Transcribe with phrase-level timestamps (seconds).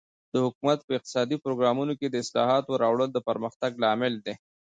[0.33, 4.33] د حکومت په اقتصادي پروګرامونو کې د اصلاحاتو راوړل د پرمختګ لامل کیږي.